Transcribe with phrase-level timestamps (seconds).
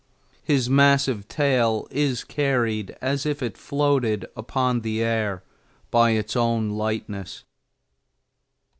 [0.43, 5.43] His massive tail is carried as if it floated upon the air
[5.91, 7.43] by its own lightness.